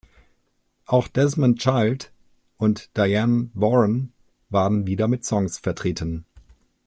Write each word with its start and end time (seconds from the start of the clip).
Auch 0.87 1.07
Desmond 1.07 1.59
Child 1.59 2.11
und 2.57 2.97
Dianne 2.97 3.51
Warren 3.53 4.11
waren 4.49 4.87
wieder 4.87 5.07
mit 5.07 5.23
Songs 5.25 5.59
vertreten. 5.59 6.25